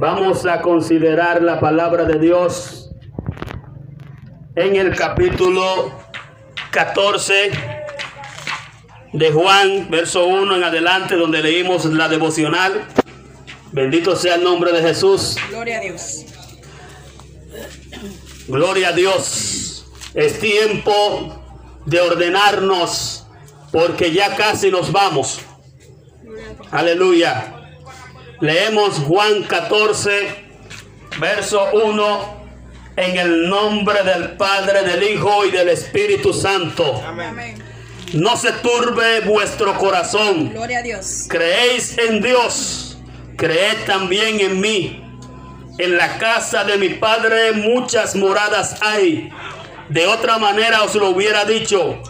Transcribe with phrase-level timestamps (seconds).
[0.00, 2.88] Vamos a considerar la palabra de Dios
[4.56, 5.92] en el capítulo
[6.70, 7.50] 14
[9.12, 12.86] de Juan, verso 1 en adelante, donde leímos la devocional.
[13.72, 15.36] Bendito sea el nombre de Jesús.
[15.50, 16.24] Gloria a Dios.
[18.48, 19.86] Gloria a Dios.
[20.14, 21.44] Es tiempo
[21.84, 23.26] de ordenarnos
[23.70, 25.42] porque ya casi nos vamos.
[26.70, 27.59] Aleluya.
[28.40, 30.10] Leemos Juan 14,
[31.18, 32.40] verso 1,
[32.96, 37.02] en el nombre del Padre, del Hijo y del Espíritu Santo.
[37.06, 37.62] Amén.
[38.14, 40.54] No se turbe vuestro corazón.
[40.54, 41.26] Gloria a Dios.
[41.28, 42.98] Creéis en Dios,
[43.36, 45.04] creed también en mí.
[45.78, 49.30] En la casa de mi Padre muchas moradas hay.
[49.90, 52.02] De otra manera os lo hubiera dicho.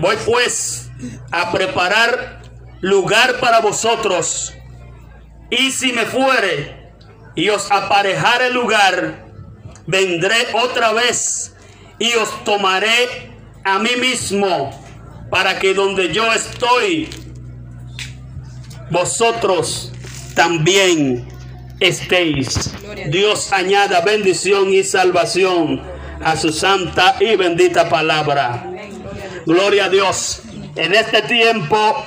[0.00, 0.90] Voy pues
[1.30, 2.42] a preparar
[2.80, 4.54] lugar para vosotros.
[5.50, 6.92] Y si me fuere
[7.34, 9.26] y os aparejare lugar,
[9.86, 11.54] vendré otra vez
[11.98, 13.30] y os tomaré
[13.64, 14.70] a mí mismo,
[15.30, 17.08] para que donde yo estoy,
[18.90, 19.92] vosotros
[20.34, 21.28] también
[21.80, 22.72] estéis.
[23.10, 25.82] Dios añada bendición y salvación
[26.22, 28.70] a su santa y bendita palabra.
[29.46, 30.42] Gloria a Dios.
[30.76, 32.04] En este tiempo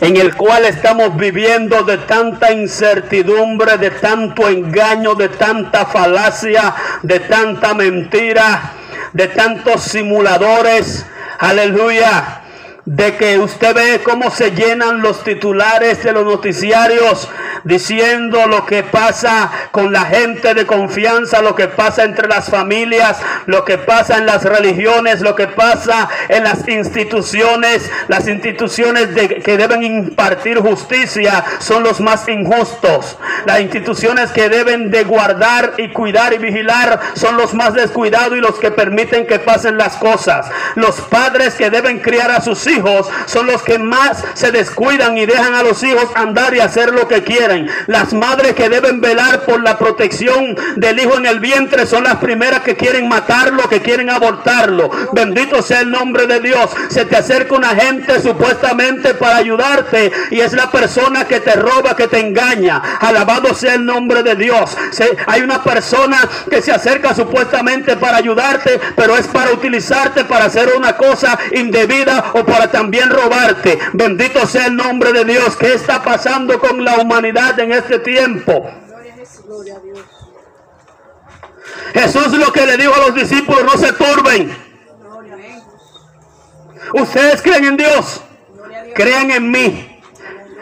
[0.00, 7.20] en el cual estamos viviendo de tanta incertidumbre, de tanto engaño, de tanta falacia, de
[7.20, 8.72] tanta mentira,
[9.12, 11.04] de tantos simuladores.
[11.38, 12.42] Aleluya.
[12.90, 17.28] De que usted ve cómo se llenan los titulares de los noticiarios
[17.64, 23.18] diciendo lo que pasa con la gente de confianza, lo que pasa entre las familias,
[23.44, 29.56] lo que pasa en las religiones, lo que pasa en las instituciones, las instituciones que
[29.58, 33.18] deben impartir justicia son los más injustos.
[33.44, 38.40] Las instituciones que deben de guardar y cuidar y vigilar son los más descuidados y
[38.40, 40.50] los que permiten que pasen las cosas.
[40.74, 42.77] Los padres que deben criar a sus hijos
[43.26, 47.08] son los que más se descuidan y dejan a los hijos andar y hacer lo
[47.08, 47.68] que quieren.
[47.86, 52.16] Las madres que deben velar por la protección del hijo en el vientre son las
[52.16, 54.90] primeras que quieren matarlo, que quieren abortarlo.
[55.12, 56.70] Bendito sea el nombre de Dios.
[56.88, 61.96] Se te acerca una gente supuestamente para ayudarte y es la persona que te roba,
[61.96, 62.82] que te engaña.
[63.00, 64.76] Alabado sea el nombre de Dios.
[65.26, 66.18] Hay una persona
[66.50, 72.32] que se acerca supuestamente para ayudarte, pero es para utilizarte para hacer una cosa indebida
[72.34, 73.78] o para también robarte.
[73.92, 75.56] Bendito sea el nombre de Dios.
[75.56, 78.70] ¿Qué está pasando con la humanidad en este tiempo?
[81.92, 84.56] Jesús lo que le dijo a los discípulos, no se turben.
[86.94, 88.22] Ustedes creen en Dios,
[88.94, 89.97] crean en mí.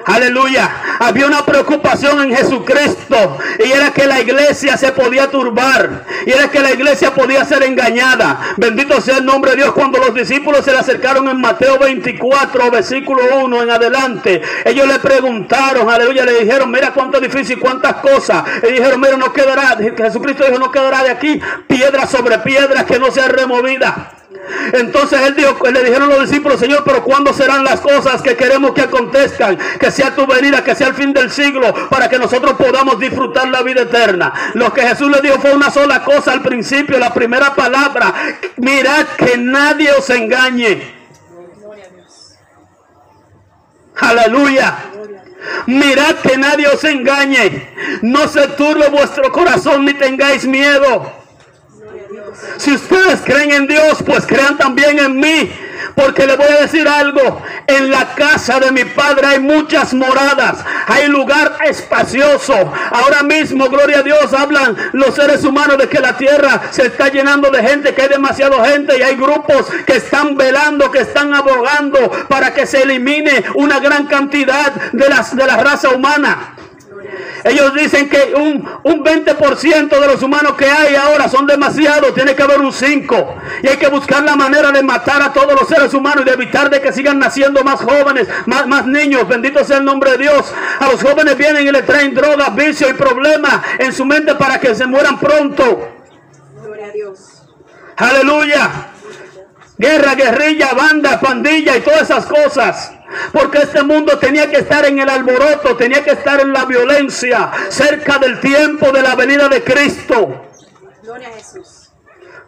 [0.06, 0.71] Aleluya.
[1.00, 6.49] Había una preocupación en Jesucristo y era que la iglesia se podía turbar y era
[6.49, 8.55] que la iglesia podía ser engañada.
[8.56, 9.72] Bendito sea el nombre de Dios.
[9.72, 15.00] Cuando los discípulos se le acercaron en Mateo 24, versículo 1 en adelante, ellos le
[15.00, 18.45] preguntaron, aleluya, le dijeron, mira cuánto difícil, cuántas cosas.
[18.62, 23.00] Y dijeron, mira, no quedará, Jesucristo dijo, no quedará de aquí piedra sobre piedra que
[23.00, 24.12] no sea removida.
[24.72, 28.72] Entonces él dijo, le dijeron los discípulos, Señor, pero ¿cuándo serán las cosas que queremos
[28.72, 29.59] que acontezcan?
[29.78, 33.48] Que sea tu venida, que sea el fin del siglo, para que nosotros podamos disfrutar
[33.48, 34.33] la vida eterna.
[34.54, 38.12] Lo que Jesús le dijo fue una sola cosa al principio, la primera palabra,
[38.56, 40.94] mirad que nadie os engañe.
[43.98, 44.77] Aleluya.
[45.66, 47.68] Mirad que nadie os engañe.
[48.03, 51.26] No se turbe vuestro corazón ni tengáis miedo.
[52.59, 55.50] Si ustedes creen en Dios, pues crean también en mí.
[55.94, 57.42] Porque le voy a decir algo.
[57.66, 60.59] En la casa de mi padre hay muchas moradas.
[60.86, 62.54] Hay lugar espacioso.
[62.91, 67.09] Ahora mismo, gloria a Dios, hablan los seres humanos de que la tierra se está
[67.09, 71.32] llenando de gente, que hay demasiada gente y hay grupos que están velando, que están
[71.34, 76.56] abogando para que se elimine una gran cantidad de, las, de la raza humana.
[77.47, 82.34] Ellos dicen que un, un 20% de los humanos que hay ahora son demasiados, tiene
[82.34, 83.37] que haber un 5.
[83.63, 86.33] Y hay que buscar la manera de matar a todos los seres humanos y de
[86.33, 89.28] evitar de que sigan naciendo más jóvenes, más, más niños.
[89.28, 90.53] Bendito sea el nombre de Dios.
[90.81, 94.59] A los jóvenes vienen y le traen drogas, vicio y problemas en su mente para
[94.59, 95.89] que se mueran pronto.
[96.60, 97.42] Gloria a Dios.
[97.97, 98.71] Aleluya.
[99.78, 102.96] Guerra, guerrilla, banda, pandilla y todas esas cosas.
[103.32, 107.50] Porque este mundo tenía que estar en el alboroto, tenía que estar en la violencia,
[107.68, 110.44] cerca del tiempo de la venida de Cristo.
[111.03, 111.91] Gloria a Jesús.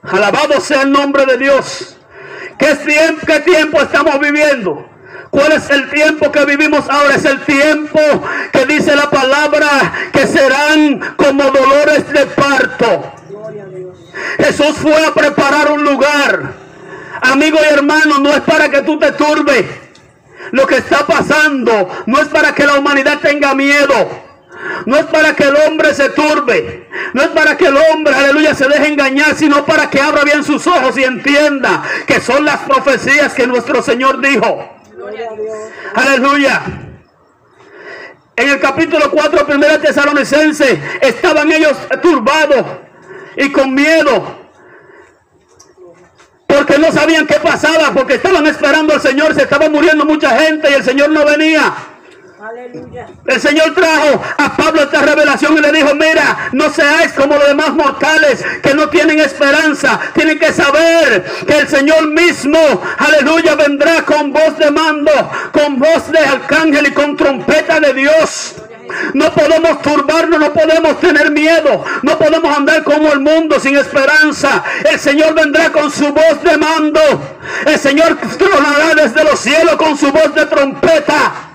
[0.02, 1.96] Alabado sea el nombre de Dios.
[2.58, 4.88] ¿Qué tiempo, qué tiempo estamos viviendo?
[5.30, 7.14] ¿Cuál es el tiempo que vivimos ahora?
[7.14, 8.00] Es el tiempo
[8.52, 13.12] que dice la palabra que serán como dolores de parto.
[13.28, 13.98] Gloria a Dios.
[14.38, 16.54] Jesús fue a preparar un lugar.
[17.20, 19.66] Amigo y hermano, no es para que tú te turbes.
[20.52, 24.28] Lo que está pasando no es para que la humanidad tenga miedo.
[24.86, 26.88] No es para que el hombre se turbe.
[27.12, 30.42] No es para que el hombre, aleluya, se deje engañar, sino para que abra bien
[30.42, 34.68] sus ojos y entienda que son las profecías que nuestro Señor dijo.
[34.94, 35.56] Gloria a Dios.
[35.94, 36.62] Aleluya.
[38.36, 42.64] En el capítulo 4, primera tesalonicense, estaban ellos turbados
[43.36, 44.47] y con miedo.
[46.58, 50.68] Porque no sabían qué pasaba, porque estaban esperando al Señor, se estaba muriendo mucha gente
[50.68, 51.72] y el Señor no venía.
[52.40, 53.06] Aleluya.
[53.26, 57.46] El Señor trajo a Pablo esta revelación y le dijo, mira, no seáis como los
[57.46, 60.00] demás mortales que no tienen esperanza.
[60.14, 62.58] Tienen que saber que el Señor mismo,
[62.98, 65.12] aleluya, vendrá con voz de mando,
[65.52, 68.56] con voz de arcángel y con trompeta de Dios.
[69.14, 74.62] No podemos turbarnos, no podemos tener miedo, no podemos andar como el mundo sin esperanza.
[74.90, 77.00] El Señor vendrá con su voz de mando.
[77.66, 81.47] El Señor tronará desde los cielos con su voz de trompeta.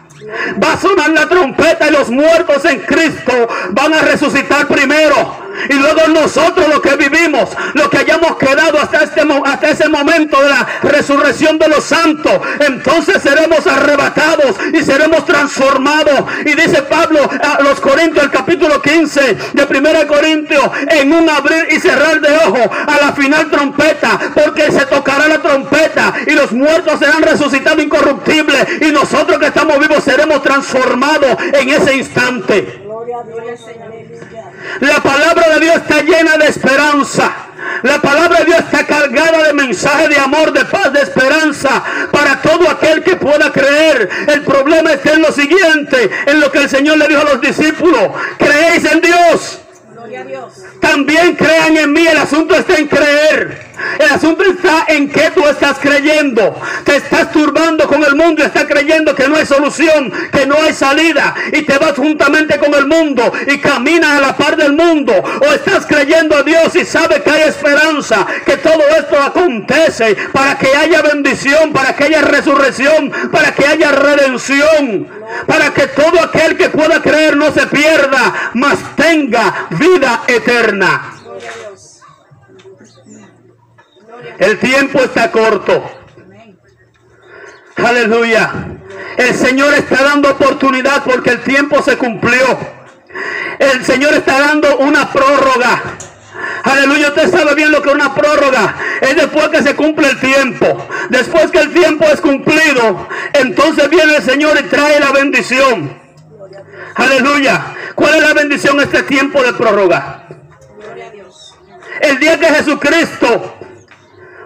[0.61, 5.43] Va a sonar la trompeta y los muertos en Cristo van a resucitar primero.
[5.69, 10.41] Y luego nosotros los que vivimos, los que hayamos quedado hasta, este, hasta ese momento
[10.41, 16.25] de la resurrección de los santos, entonces seremos arrebatados y seremos transformados.
[16.45, 21.67] Y dice Pablo a los Corintios, el capítulo 15 de 1 Corintios, en un abrir
[21.71, 26.51] y cerrar de ojo a la final trompeta, porque se tocará la trompeta y los
[26.51, 32.81] muertos serán resucitados incorruptibles y nosotros que estamos vivos seremos transformados en ese instante.
[34.79, 37.31] La palabra de Dios está llena de esperanza.
[37.83, 42.41] La palabra de Dios está cargada de mensaje de amor, de paz, de esperanza para
[42.41, 44.09] todo aquel que pueda creer.
[44.27, 47.41] El problema está en lo siguiente, en lo que el Señor le dijo a los
[47.41, 48.09] discípulos.
[48.37, 49.59] ¿Creéis en Dios?
[49.91, 50.53] Gloria a Dios.
[50.79, 52.05] También crean en mí.
[52.07, 53.72] El asunto está en creer.
[53.99, 56.55] El asunto está en que tú estás creyendo.
[56.83, 60.55] Te estás turbando con el mundo y estás creyendo que no hay solución, que no
[60.61, 61.33] hay salida.
[61.51, 65.13] Y te vas juntamente con el mundo y caminas a la par del mundo.
[65.13, 70.57] O estás creyendo a Dios y sabes que hay esperanza, que todo esto acontece para
[70.57, 75.07] que haya bendición, para que haya resurrección, para que haya redención.
[75.47, 81.22] Para que todo aquel que pueda creer no se pierda, mas tenga vida eterna.
[84.39, 85.83] El tiempo está corto.
[87.75, 88.51] Aleluya.
[89.17, 92.57] El Señor está dando oportunidad porque el tiempo se cumplió.
[93.59, 95.81] El Señor está dando una prórroga.
[96.63, 98.75] Aleluya, usted sabe bien lo que es una prórroga.
[99.01, 100.87] Es después que se cumple el tiempo.
[101.09, 106.01] Después que el tiempo es cumplido, entonces viene el Señor y trae la bendición.
[106.95, 107.75] Aleluya.
[107.95, 110.27] ¿Cuál es la bendición en este tiempo de prórroga?
[112.01, 113.55] El día que Jesucristo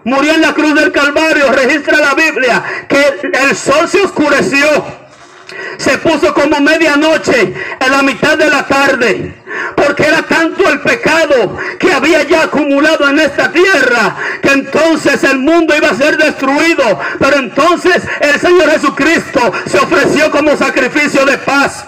[0.08, 4.68] murió en la cruz del Calvario, registra la Biblia que el sol se oscureció.
[5.78, 9.36] Se puso como medianoche en la mitad de la tarde.
[9.76, 14.16] Porque era tanto el pecado que había ya acumulado en esta tierra.
[14.42, 17.00] Que entonces el mundo iba a ser destruido.
[17.20, 21.86] Pero entonces el Señor Jesucristo se ofreció como sacrificio de paz.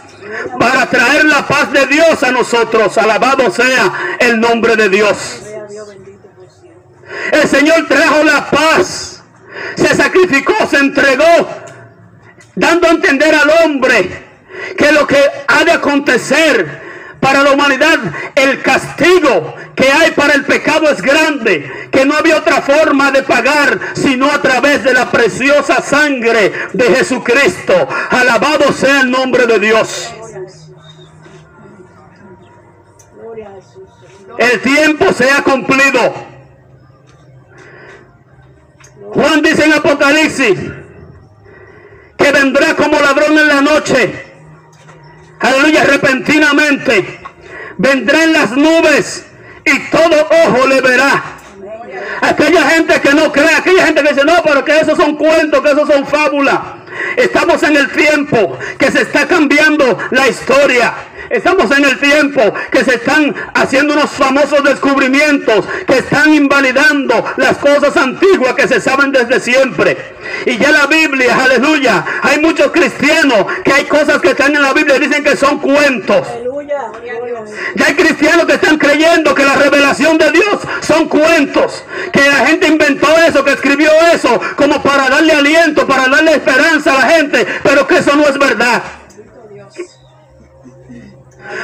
[0.59, 2.97] Para traer la paz de Dios a nosotros.
[2.97, 5.17] Alabado sea el nombre de Dios.
[5.17, 6.97] Sea Dios bendito por siempre.
[7.31, 9.23] El Señor trajo la paz.
[9.75, 11.49] Se sacrificó, se entregó,
[12.55, 14.27] dando a entender al hombre
[14.77, 16.89] que lo que ha de acontecer
[17.19, 17.99] para la humanidad,
[18.35, 23.23] el castigo que hay para el pecado es grande, que no había otra forma de
[23.23, 27.87] pagar sino a través de la preciosa sangre de Jesucristo.
[28.09, 30.13] Alabado sea el nombre de Dios.
[34.37, 36.13] El tiempo se ha cumplido.
[39.13, 39.73] Juan dice en
[40.09, 40.59] Apocalipsis
[42.17, 44.25] que vendrá como ladrón en la noche.
[45.39, 47.19] aleluya, repentinamente,
[47.77, 49.25] vendrá en las nubes
[49.63, 51.23] y todo ojo le verá.
[52.21, 55.61] Aquella gente que no cree, aquella gente que dice, no, pero que esos son cuentos,
[55.61, 56.59] que esos son fábulas.
[57.15, 60.93] Estamos en el tiempo que se está cambiando la historia.
[61.29, 67.57] Estamos en el tiempo que se están haciendo unos famosos descubrimientos que están invalidando las
[67.57, 70.15] cosas antiguas que se saben desde siempre.
[70.45, 74.74] Y ya la Biblia, aleluya, hay muchos cristianos que hay cosas que están en la
[74.74, 76.27] Biblia y dicen que son cuentos.
[76.27, 76.91] Aleluya.
[77.75, 82.48] Ya hay cristianos que están creyendo que la revelación de Dios son cuentos, que la
[82.48, 87.12] gente inventó eso, que escribió eso, como para darle aliento, para darle esperanza a la
[87.13, 88.81] gente, pero que eso no es verdad.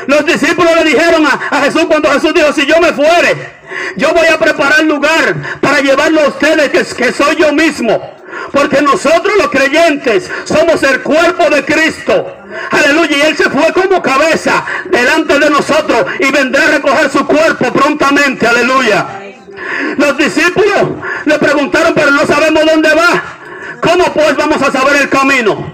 [0.07, 3.55] Los discípulos le dijeron a, a Jesús cuando Jesús dijo, si yo me fuere,
[3.97, 8.15] yo voy a preparar lugar para llevarlo a ustedes, que, que soy yo mismo.
[8.51, 12.37] Porque nosotros los creyentes somos el cuerpo de Cristo.
[12.71, 13.17] Aleluya.
[13.17, 17.71] Y Él se fue como cabeza delante de nosotros y vendrá a recoger su cuerpo
[17.71, 18.47] prontamente.
[18.47, 19.05] Aleluya.
[19.97, 20.89] Los discípulos
[21.25, 23.23] le preguntaron, pero no sabemos dónde va.
[23.81, 25.73] ¿Cómo pues vamos a saber el camino?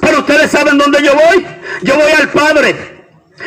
[0.00, 1.46] Pero ustedes saben dónde yo voy.
[1.82, 2.93] Yo voy al Padre.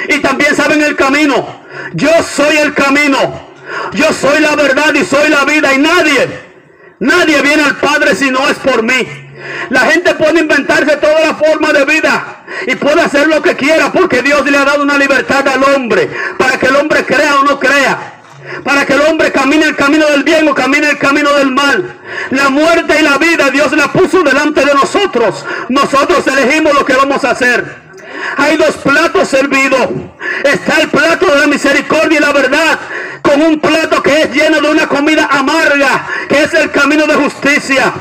[0.09, 1.45] Y también saben el camino.
[1.93, 3.47] Yo soy el camino.
[3.93, 5.73] Yo soy la verdad y soy la vida.
[5.73, 6.29] Y nadie,
[6.99, 9.07] nadie viene al Padre si no es por mí.
[9.69, 13.91] La gente puede inventarse toda la forma de vida y puede hacer lo que quiera
[13.91, 17.43] porque Dios le ha dado una libertad al hombre para que el hombre crea o
[17.43, 18.13] no crea.
[18.63, 21.99] Para que el hombre camine el camino del bien o camine el camino del mal.
[22.31, 25.45] La muerte y la vida Dios la puso delante de nosotros.
[25.69, 27.86] Nosotros elegimos lo que vamos a hacer.
[28.37, 29.89] Hay dos platos servidos.
[30.43, 32.79] Está el plato de la misericordia y la verdad.
[33.21, 36.07] Con un plato que es lleno de una comida amarga.
[36.29, 37.93] Que es el camino de justicia.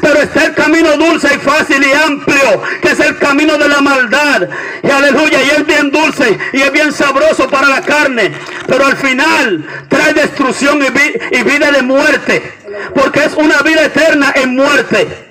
[0.00, 2.62] Pero está el camino dulce y fácil y amplio.
[2.82, 4.48] Que es el camino de la maldad.
[4.82, 5.42] Y aleluya.
[5.42, 6.38] Y es bien dulce.
[6.52, 8.32] Y es bien sabroso para la carne.
[8.66, 12.54] Pero al final trae destrucción y, y vida de muerte.
[12.94, 15.26] Porque es una vida eterna en muerte.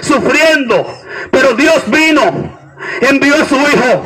[0.00, 1.00] Sufriendo.
[1.30, 2.61] Pero Dios vino
[3.00, 4.02] envió a su Hijo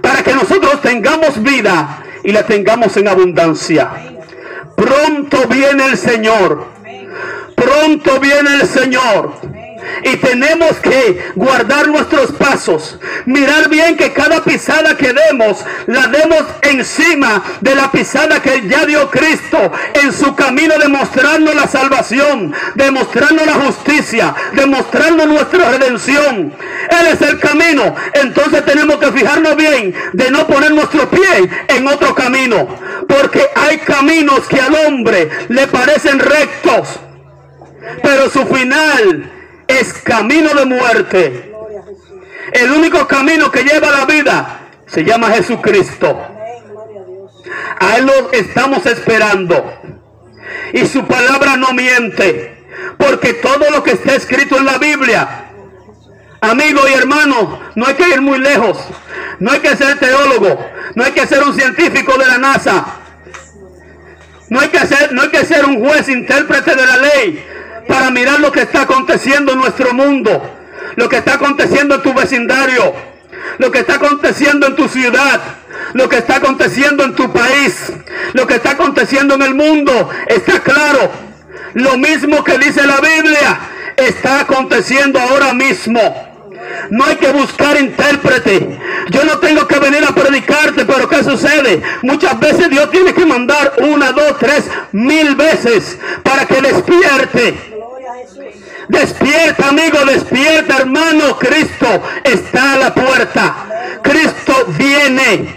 [0.00, 3.90] para que nosotros tengamos vida y la tengamos en abundancia.
[4.76, 6.66] Pronto viene el Señor.
[7.54, 9.32] Pronto viene el Señor.
[10.02, 12.98] Y tenemos que guardar nuestros pasos.
[13.26, 18.86] Mirar bien que cada pisada que demos, la demos encima de la pisada que ya
[18.86, 25.26] dio Cristo en su camino de mostrarnos la salvación, de mostrarnos la justicia, de mostrarnos
[25.26, 26.52] nuestra redención.
[26.90, 27.94] Él es el camino.
[28.14, 32.66] Entonces tenemos que fijarnos bien de no poner nuestro pie en otro camino.
[33.08, 37.00] Porque hay caminos que al hombre le parecen rectos
[38.02, 39.30] pero su final
[39.68, 41.52] es camino de muerte.
[42.52, 46.20] El único camino que lleva a la vida se llama Jesucristo.
[47.80, 49.80] A Él lo estamos esperando.
[50.72, 52.64] Y su palabra no miente.
[52.98, 55.46] Porque todo lo que está escrito en la Biblia,
[56.40, 58.78] amigo y hermano, no hay que ir muy lejos.
[59.40, 60.64] No hay que ser teólogo.
[60.94, 62.84] No hay que ser un científico de la NASA.
[64.48, 67.44] No hay que ser, no hay que ser un juez intérprete de la ley
[67.88, 70.42] para mirar lo que está aconteciendo en nuestro mundo,
[70.96, 72.94] lo que está aconteciendo en tu vecindario,
[73.58, 75.40] lo que está aconteciendo en tu ciudad,
[75.92, 77.92] lo que está aconteciendo en tu país,
[78.32, 80.10] lo que está aconteciendo en el mundo.
[80.26, 81.10] Está claro.
[81.74, 83.58] Lo mismo que dice la Biblia
[83.96, 86.33] está aconteciendo ahora mismo.
[86.90, 88.78] No hay que buscar intérprete.
[89.10, 91.82] Yo no tengo que venir a predicarte, pero ¿qué sucede?
[92.02, 97.72] Muchas veces Dios tiene que mandar una, dos, tres, mil veces para que despierte.
[98.88, 101.38] Despierta, amigo, despierta, hermano.
[101.38, 103.54] Cristo está a la puerta.
[104.02, 105.56] Cristo viene.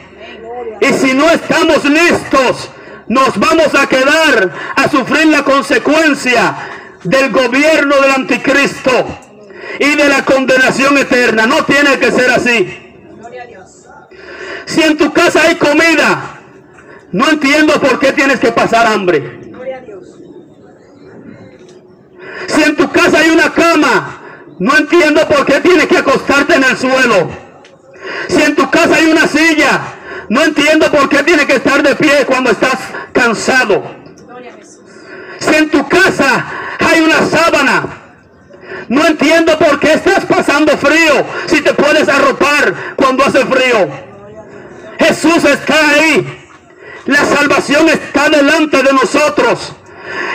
[0.79, 2.69] Y si no estamos listos,
[3.07, 6.55] nos vamos a quedar a sufrir la consecuencia
[7.03, 9.26] del gobierno del anticristo
[9.79, 11.47] y de la condenación eterna.
[11.47, 12.87] No tiene que ser así.
[14.65, 16.39] Si en tu casa hay comida,
[17.11, 19.41] no entiendo por qué tienes que pasar hambre.
[22.47, 24.21] Si en tu casa hay una cama,
[24.59, 27.29] no entiendo por qué tienes que acostarte en el suelo.
[28.27, 29.81] Si en tu casa hay una silla,
[30.29, 32.77] no entiendo por qué tienes que estar de pie cuando estás
[33.13, 33.83] cansado.
[35.39, 36.45] Si en tu casa
[36.79, 38.06] hay una sábana,
[38.89, 43.87] no entiendo por qué estás pasando frío si te puedes arropar cuando hace frío.
[44.99, 46.43] Jesús está ahí.
[47.05, 49.73] La salvación está delante de nosotros.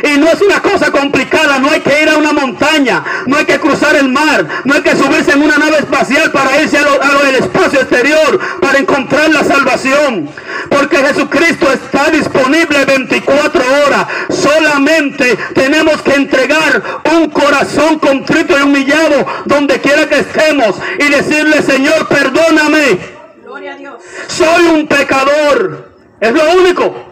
[0.02, 3.44] Y no es una cosa complicada, no hay que ir a una montaña, no hay
[3.44, 6.82] que cruzar el mar, no hay que subirse en una nave espacial para irse a
[6.82, 10.28] lo, a lo del espacio exterior para encontrar la salvación.
[10.68, 14.06] Porque Jesucristo está disponible 24 horas.
[14.30, 16.82] Solamente tenemos que entregar
[17.14, 22.98] un corazón contrito y humillado donde quiera que estemos y decirle, Señor, perdóname.
[23.42, 24.02] Gloria a Dios.
[24.28, 25.92] Soy un pecador.
[26.20, 27.11] Es lo único.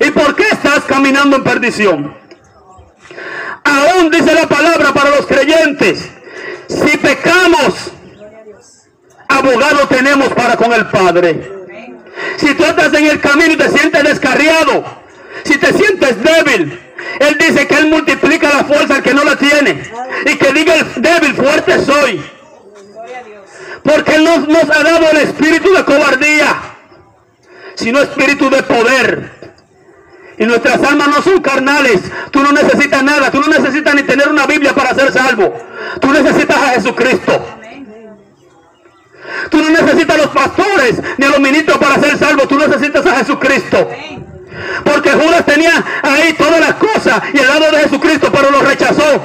[0.00, 2.14] ¿Y por qué estás caminando en perdición?
[3.64, 6.08] Aún dice la palabra para los creyentes,
[6.68, 7.92] si pecamos,
[9.28, 11.52] abogado tenemos para con el Padre.
[12.36, 14.84] Si tú estás en el camino y te sientes descarriado,
[15.44, 16.80] si te sientes débil,
[17.20, 19.82] Él dice que Él multiplica la fuerza al que no la tiene.
[20.26, 22.22] Y que diga el débil, fuerte soy.
[23.82, 26.56] Porque Él nos, nos ha dado el espíritu de cobardía,
[27.74, 29.35] sino espíritu de poder.
[30.38, 32.02] Y nuestras almas no son carnales.
[32.30, 33.30] Tú no necesitas nada.
[33.30, 35.54] Tú no necesitas ni tener una Biblia para ser salvo.
[36.00, 37.46] Tú necesitas a Jesucristo.
[39.50, 42.46] Tú no necesitas a los pastores ni a los ministros para ser salvo.
[42.46, 43.88] Tú necesitas a Jesucristo.
[44.84, 49.22] Porque Judas tenía ahí todas las cosas y el lado de Jesucristo, pero lo rechazó.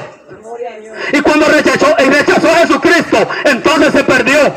[1.13, 4.53] Y cuando rechazó, y rechazó a Jesucristo, entonces se perdió.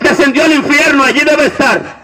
[0.00, 2.01] Descendió al infierno, allí debe estar.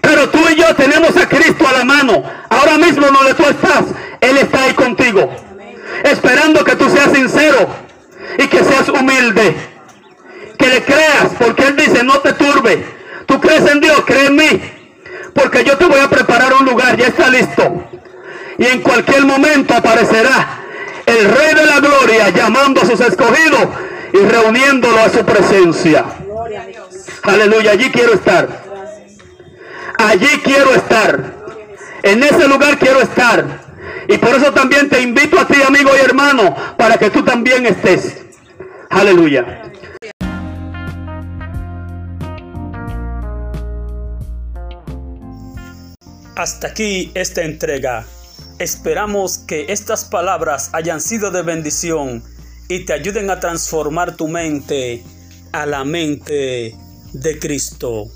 [0.00, 2.22] Pero tú y yo tenemos a Cristo a la mano.
[2.48, 3.84] Ahora mismo donde tú estás,
[4.20, 5.30] Él está ahí contigo.
[6.04, 7.68] Esperando que tú seas sincero
[8.38, 9.56] y que seas humilde.
[10.58, 12.84] Que le creas, porque Él dice, no te turbe.
[13.26, 14.72] Tú crees en Dios, cree en mí.
[15.34, 17.84] Porque yo te voy a preparar un lugar, ya está listo.
[18.58, 20.60] Y en cualquier momento aparecerá
[21.04, 23.66] el Rey de la Gloria llamando a sus escogidos
[24.12, 26.04] y reuniéndolo a su presencia.
[26.24, 26.88] Gloria a Dios.
[27.22, 28.65] Aleluya, allí quiero estar.
[29.98, 31.34] Allí quiero estar.
[32.02, 33.64] En ese lugar quiero estar.
[34.08, 37.66] Y por eso también te invito a ti, amigo y hermano, para que tú también
[37.66, 38.18] estés.
[38.90, 39.62] Aleluya.
[46.36, 48.04] Hasta aquí esta entrega.
[48.58, 52.22] Esperamos que estas palabras hayan sido de bendición
[52.68, 55.02] y te ayuden a transformar tu mente
[55.52, 56.74] a la mente
[57.12, 58.06] de Cristo.